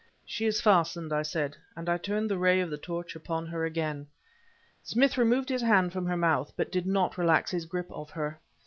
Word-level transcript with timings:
"She 0.25 0.47
is 0.47 0.59
fastened," 0.61 1.13
I 1.13 1.21
said, 1.21 1.55
and 1.75 1.87
I 1.87 1.99
turned 1.99 2.27
the 2.31 2.39
ray 2.39 2.59
of 2.59 2.71
the 2.71 2.77
torch 2.79 3.15
upon 3.15 3.45
her 3.45 3.65
again. 3.65 4.07
Smith 4.81 5.15
removed 5.15 5.49
his 5.49 5.61
hand 5.61 5.93
from 5.93 6.07
her 6.07 6.17
mouth 6.17 6.51
but 6.57 6.71
did 6.71 6.87
not 6.87 7.19
relax 7.19 7.51
his 7.51 7.65
grip 7.65 7.91
of 7.91 8.09
her. 8.09 8.39